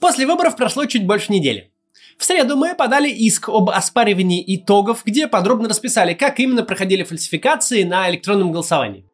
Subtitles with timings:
[0.00, 1.72] После выборов прошло чуть больше недели.
[2.16, 7.82] В среду мы подали иск об оспаривании итогов, где подробно расписали, как именно проходили фальсификации
[7.82, 9.04] на электронном голосовании.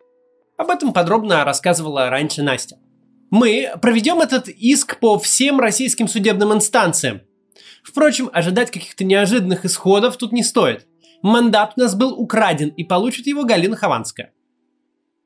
[0.56, 2.78] Об этом подробно рассказывала раньше Настя.
[3.30, 7.23] Мы проведем этот иск по всем российским судебным инстанциям.
[7.82, 10.87] Впрочем, ожидать каких-то неожиданных исходов тут не стоит.
[11.23, 14.32] Мандат у нас был украден, и получит его Галина Хованская.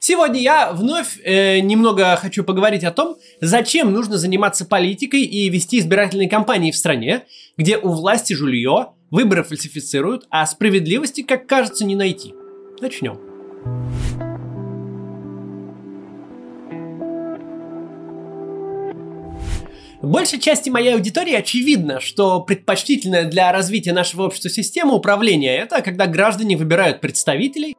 [0.00, 5.80] Сегодня я вновь э, немного хочу поговорить о том, зачем нужно заниматься политикой и вести
[5.80, 7.24] избирательные кампании в стране,
[7.56, 12.32] где у власти жулье, выборы фальсифицируют, а справедливости, как кажется, не найти.
[12.80, 13.18] Начнем.
[20.00, 26.06] Большей части моей аудитории очевидно, что предпочтительная для развития нашего общества система управления– это когда
[26.06, 27.74] граждане выбирают представителей,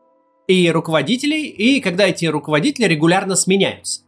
[0.50, 4.02] и руководителей, и когда эти руководители регулярно сменяются.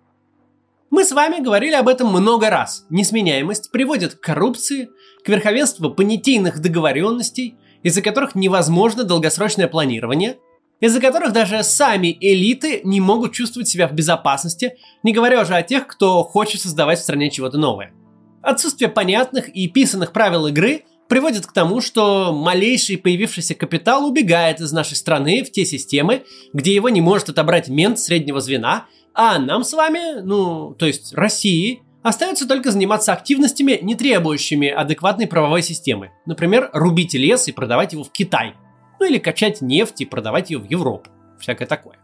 [0.89, 2.87] Мы с вами говорили об этом много раз.
[2.89, 4.89] Несменяемость приводит к коррупции,
[5.23, 10.37] к верховенству понятийных договоренностей, из-за которых невозможно долгосрочное планирование,
[10.79, 15.61] из-за которых даже сами элиты не могут чувствовать себя в безопасности, не говоря уже о
[15.61, 17.93] тех, кто хочет создавать в стране чего-то новое.
[18.41, 24.71] Отсутствие понятных и писанных правил игры приводит к тому, что малейший появившийся капитал убегает из
[24.71, 26.23] нашей страны в те системы,
[26.53, 31.13] где его не может отобрать мент среднего звена, а нам с вами, ну, то есть
[31.13, 36.11] России, остается только заниматься активностями, не требующими адекватной правовой системы.
[36.25, 38.53] Например, рубить лес и продавать его в Китай.
[39.01, 41.09] Ну или качать нефть и продавать ее в Европу.
[41.41, 41.97] Всякое такое.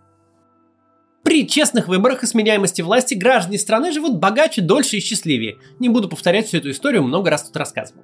[1.24, 5.60] При честных выборах и сменяемости власти граждане страны живут богаче, дольше и счастливее.
[5.80, 8.04] Не буду повторять всю эту историю, много раз тут рассказывал.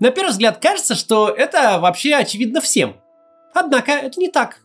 [0.00, 2.96] На первый взгляд кажется, что это вообще очевидно всем.
[3.54, 4.60] Однако это не так.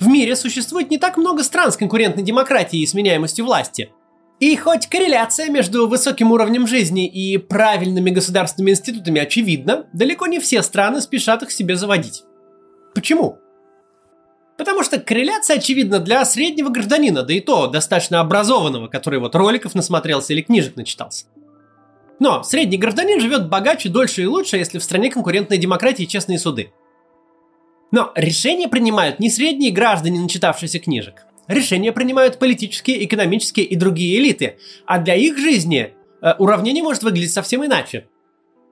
[0.00, 3.92] В мире существует не так много стран с конкурентной демократией и сменяемостью власти.
[4.40, 10.62] И хоть корреляция между высоким уровнем жизни и правильными государственными институтами очевидна, далеко не все
[10.62, 12.24] страны спешат их себе заводить.
[12.94, 13.38] Почему?
[14.58, 19.74] Потому что корреляция очевидна для среднего гражданина, да и то достаточно образованного, который вот роликов
[19.74, 21.26] насмотрелся или книжек начитался.
[22.18, 26.38] Но средний гражданин живет богаче, дольше и лучше, если в стране конкурентная демократия и честные
[26.38, 26.72] суды.
[27.90, 31.26] Но решения принимают не средние граждане, начитавшиеся книжек.
[31.46, 37.32] Решения принимают политические, экономические и другие элиты, а для их жизни э, уравнение может выглядеть
[37.32, 38.08] совсем иначе.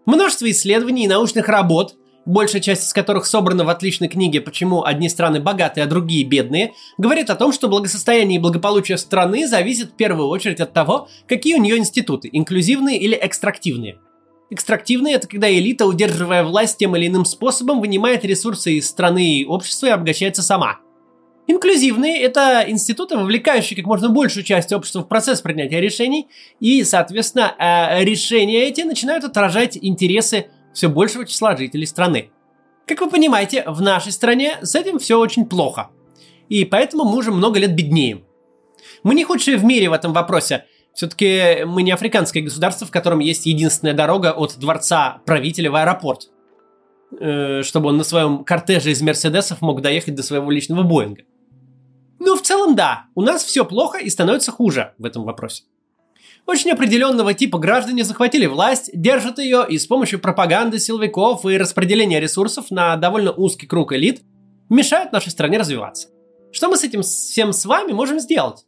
[0.06, 1.94] Множество исследований и научных работ
[2.26, 6.72] большая часть из которых собрана в отличной книге «Почему одни страны богатые, а другие бедные»,
[6.98, 11.54] говорит о том, что благосостояние и благополучие страны зависит в первую очередь от того, какие
[11.54, 13.98] у нее институты– инклюзивные или экстрактивные.
[14.50, 19.44] Экстрактивные– это когда элита, удерживая власть тем или иным способом, вынимает ресурсы из страны и
[19.44, 20.78] общества и обогащается сама.
[21.46, 27.54] Инклюзивные– это институты, вовлекающие как можно большую часть общества в процесс принятия решений, и, соответственно,
[27.58, 32.30] э, решения эти начинают отражать интересы все большего числа жителей страны.
[32.86, 35.88] Как вы понимаете, в нашей стране с этим все очень плохо.
[36.50, 38.24] И поэтому мы уже много лет беднеем.
[39.02, 40.66] Мы не худшие в мире в этом вопросе.
[40.92, 46.28] Все-таки мы не африканское государство, в котором есть единственная дорога от дворца правителя в аэропорт.
[47.20, 51.22] Э, чтобы он на своем кортеже из Мерседесов мог доехать до своего личного Боинга.
[52.18, 55.64] Ну, в целом, да, у нас все плохо и становится хуже в этом вопросе.
[56.46, 62.20] Очень определенного типа граждане захватили власть, держат ее и с помощью пропаганды силовиков и распределения
[62.20, 64.22] ресурсов на довольно узкий круг элит
[64.68, 66.08] мешают нашей стране развиваться.
[66.52, 68.66] Что мы с этим всем с вами можем сделать?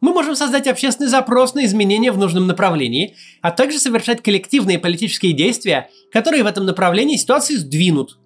[0.00, 5.32] Мы можем создать общественный запрос на изменения в нужном направлении, а также совершать коллективные политические
[5.32, 8.18] действия, которые в этом направлении ситуации сдвинут.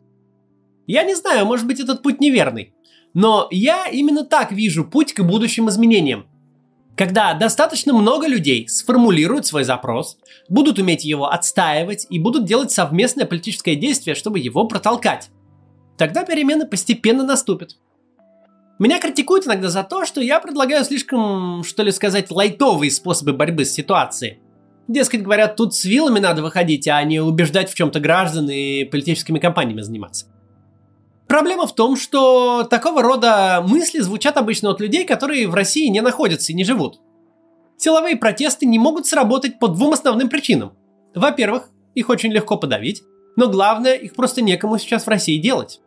[0.87, 2.75] Я не знаю, может быть этот путь неверный,
[3.15, 6.27] но я именно так вижу путь к будущим изменениям–
[6.99, 13.25] когда достаточно много людей сформулируют свой запрос, будут уметь его отстаивать и будут делать совместное
[13.25, 15.31] политическое действие, чтобы его протолкать.
[15.97, 17.77] Тогда перемены постепенно наступят.
[18.81, 23.65] Меня критикуют иногда за то, что я предлагаю слишком, что ли сказать, лайтовые способы борьбы
[23.65, 24.41] с ситуацией.
[24.89, 29.39] Дескать, говорят, тут с вилами надо выходить, а не убеждать в чем-то граждан и политическими
[29.39, 30.27] кампаниями заниматься.
[31.29, 36.01] Проблема в том, что такого рода мысли звучат обычно от людей, которые в России не
[36.01, 37.01] находятся и не живут.
[37.77, 40.73] Силовые протесты не могут сработать по двум основным причинам.
[41.15, 43.03] Во-первых, их очень легко подавить,
[43.37, 45.81] но главное, их просто некому сейчас в России делать.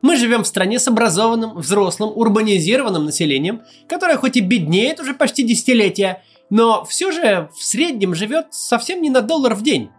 [0.00, 5.42] Мы живем в стране с образованным, взрослым, урбанизированным населением, которое хоть и беднеет уже почти
[5.42, 9.90] десятилетия, но все же в среднем живет совсем не на доллар в день.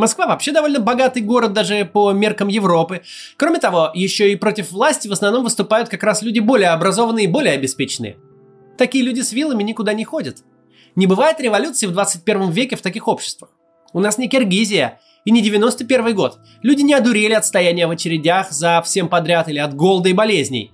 [0.00, 3.02] Москва вообще довольно богатый город даже по меркам Европы.
[3.36, 7.28] Кроме того, еще и против власти в основном выступают как раз люди более образованные и
[7.28, 8.16] более обеспеченные.
[8.76, 10.38] Такие люди с вилами никуда не ходят.
[10.96, 13.50] Не бывает революции в 21 веке в таких обществах.
[13.92, 16.38] У нас не Киргизия и не 91 год.
[16.62, 20.72] Люди не одурели от стояния в очередях за всем подряд или от голода и болезней.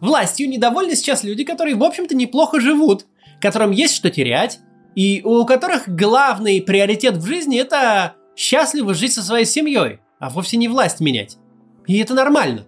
[0.00, 3.06] Властью недовольны сейчас люди, которые, в общем-то, неплохо живут,
[3.40, 4.60] которым есть что терять,
[4.94, 10.56] и у которых главный приоритет в жизни– это счастливо жить со своей семьей, а вовсе
[10.56, 11.38] не власть менять.
[11.86, 12.64] И это нормально.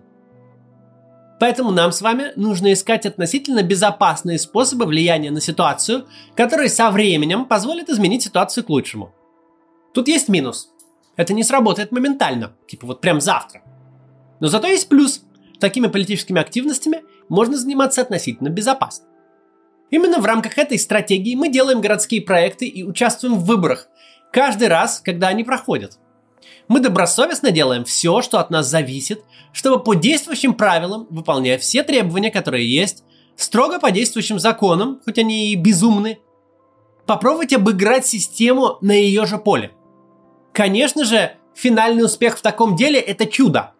[1.38, 7.44] Поэтому нам с вами нужно искать относительно безопасные способы влияния на ситуацию, которые со временем
[7.44, 9.14] позволят изменить ситуацию к лучшему.
[9.94, 10.70] Тут есть минус.
[11.16, 13.62] Это не сработает моментально, типа вот прям завтра.
[14.40, 15.22] Но зато есть плюс.
[15.60, 19.06] Такими политическими активностями можно заниматься относительно безопасно.
[19.90, 23.88] Именно в рамках этой стратегии мы делаем городские проекты и участвуем в выборах,
[24.32, 25.98] каждый раз, когда они проходят.
[26.68, 32.30] Мы добросовестно делаем все, что от нас зависит, чтобы по действующим правилам, выполняя все требования,
[32.30, 33.04] которые есть,
[33.36, 36.18] строго по действующим законам, хоть они и безумны,
[37.06, 39.72] попробовать обыграть систему на ее же поле.
[40.52, 43.72] Конечно же, финальный успех в таком деле– это чудо.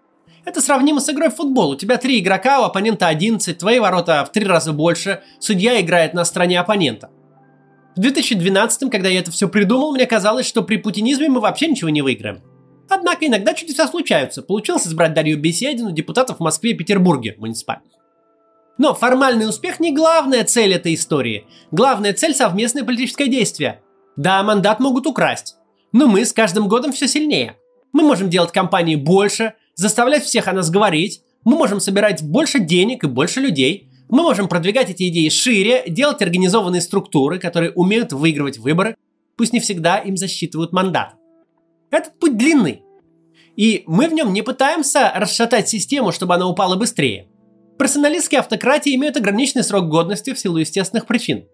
[0.45, 1.71] Это сравнимо с игрой в футбол.
[1.71, 6.15] У тебя три игрока, у оппонента 11, твои ворота в три раза больше, судья играет
[6.15, 7.11] на стороне оппонента.
[7.99, 11.91] В 2012, когда я это все придумал, мне казалось, что при путинизме мы вообще ничего
[11.91, 12.41] не выиграем.
[12.89, 14.41] Однако иногда чудеса случаются.
[14.41, 17.91] Получилось избрать Дарью Беседину депутатов в Москве и Петербурге муниципальных.
[18.79, 21.49] Но формальный успех не главная цель этой истории.
[21.73, 23.81] Главная цель– совместное политическое действие.
[24.15, 25.57] Да, мандат могут украсть.
[25.91, 27.57] Но мы с каждым годом все сильнее.
[27.93, 33.03] Мы можем делать кампании больше, заставлять всех о нас говорить, мы можем собирать больше денег
[33.03, 38.59] и больше людей, мы можем продвигать эти идеи шире, делать организованные структуры, которые умеют выигрывать
[38.59, 38.97] выборы,
[39.37, 41.15] пусть не всегда им засчитывают мандат.
[41.91, 42.83] Этот путь длинный.
[43.57, 47.29] И мы в нем не пытаемся расшатать систему, чтобы она упала быстрее.
[47.79, 51.47] Персоналистские автократии имеют ограниченный срок годности в силу естественных причин.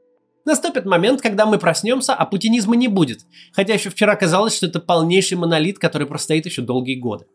[0.44, 3.20] Наступит момент, когда мы проснемся, а путинизма не будет,
[3.52, 7.26] хотя еще вчера казалось, что это полнейший монолит, который простоит еще долгие годы.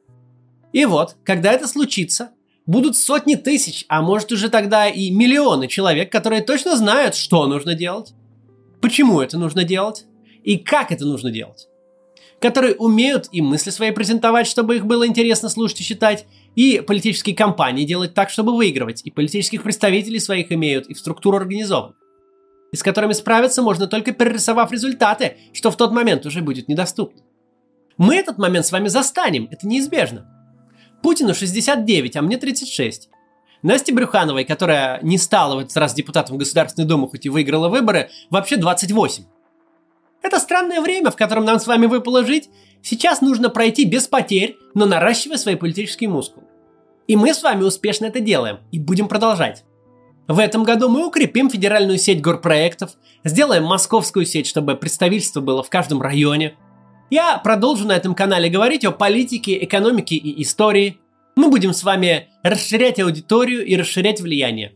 [0.72, 2.30] И вот, когда это случится,
[2.70, 7.74] будут сотни тысяч, а может уже тогда и миллионы человек, которые точно знают, что нужно
[7.74, 8.14] делать,
[8.80, 10.06] почему это нужно делать
[10.44, 11.68] и как это нужно делать.
[12.40, 17.36] Которые умеют и мысли свои презентовать, чтобы их было интересно слушать и читать, и политические
[17.36, 21.96] кампании делать так, чтобы выигрывать, и политических представителей своих имеют, и в структуру организован.
[22.72, 27.24] И с которыми справиться можно только перерисовав результаты, что в тот момент уже будет недоступно.
[27.98, 30.39] Мы этот момент с вами застанем, это неизбежно.
[31.02, 33.10] Путину 69, а мне 36.
[33.62, 38.10] Насте Брюхановой, которая не стала в этот раз депутатом Государственной Думы, хоть и выиграла выборы,
[38.30, 39.26] вообще 28.
[40.22, 42.50] Это странное время, в котором нам с вами выпало жить.
[42.82, 46.46] Сейчас нужно пройти без потерь, но наращивая свои политические мускулы.
[47.08, 49.64] И мы с вами успешно это делаем, и будем продолжать.
[50.28, 52.92] В этом году мы укрепим федеральную сеть горпроектов,
[53.24, 56.56] сделаем московскую сеть, чтобы представительство было в каждом районе–
[57.10, 61.00] я продолжу на этом канале говорить о политике, экономике и истории.
[61.36, 64.74] Мы будем с вами расширять аудиторию и расширять влияние.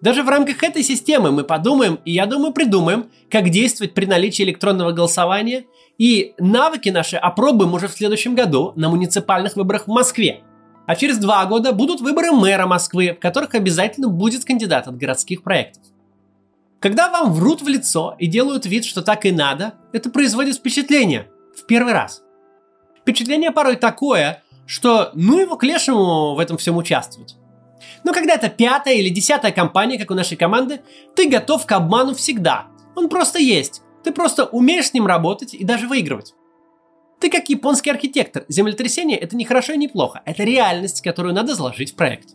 [0.00, 4.42] Даже в рамках этой системы мы подумаем и, я думаю, придумаем, как действовать при наличии
[4.42, 5.64] электронного голосования,
[5.98, 10.40] и навыки наши опробуем уже в следующем году на муниципальных выборах в Москве.
[10.86, 15.44] А через два года будут выборы мэра Москвы, в которых обязательно будет кандидат от городских
[15.44, 15.84] проектов.
[16.80, 21.28] Когда вам врут в лицо и делают вид, что так и надо, это производит впечатление–
[21.56, 22.22] в первый раз.
[23.00, 27.36] Впечатление порой такое, что ну его к лешему в этом всем участвовать.
[28.04, 30.82] Но когда это пятая или десятая компания, как у нашей команды,
[31.14, 32.66] ты готов к обману всегда.
[32.94, 33.82] Он просто есть.
[34.02, 36.34] Ты просто умеешь с ним работать и даже выигрывать.
[37.20, 38.44] Ты как японский архитектор.
[38.48, 40.22] Землетрясение– это не хорошо и не плохо.
[40.24, 42.30] Это реальность, которую надо заложить в проект.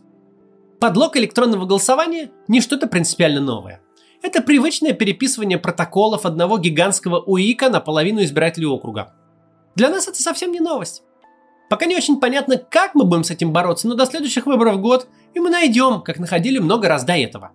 [0.80, 3.82] Подлог электронного голосования– не что-то принципиально новое.
[4.22, 9.14] Это привычное переписывание протоколов одного гигантского УИКа на половину избирателей округа.
[9.76, 11.02] Для нас это совсем не новость.
[11.70, 15.06] Пока не очень понятно, как мы будем с этим бороться, но до следующих выборов год,
[15.34, 17.52] и мы найдем, как находили много раз до этого.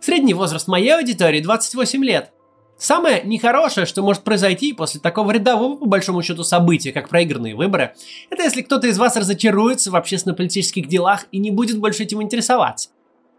[0.00, 2.32] Средний возраст моей аудитории 28 лет.
[2.76, 7.94] Самое нехорошее, что может произойти после такого рядового, по большому счету, события, как проигранные выборы,
[8.30, 12.88] это если кто-то из вас разочаруется в общественно-политических делах и не будет больше этим интересоваться.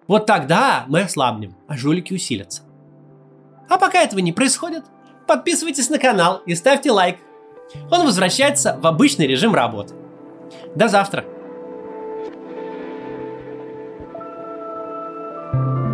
[0.07, 2.63] Вот тогда мы ослабнем, а жулики усилятся.
[3.69, 4.83] А пока этого не происходит,
[5.27, 7.17] подписывайтесь на канал и ставьте лайк.
[7.89, 9.95] Он возвращается в обычный режим работы.
[10.75, 11.25] До завтра!
[15.53, 15.92] thank you